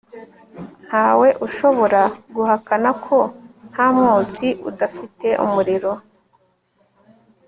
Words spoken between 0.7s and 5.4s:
ntawe ushobora guhakana ko nta mwotsi udafite